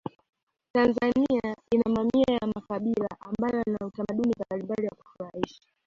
tanzania 0.73 1.55
ina 1.73 1.83
mamia 1.95 2.37
ya 2.41 2.47
makabila 2.55 3.07
ambayo 3.19 3.57
Yana 3.67 3.87
utamaduni 3.87 4.33
mbalimbali 4.47 4.87
wa 4.87 4.95
kufurahisha 4.97 5.61